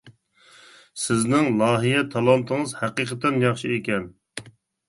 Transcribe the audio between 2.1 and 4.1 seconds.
تالانتىڭىز ھەقىقەتەن ياخشى ئىكەن.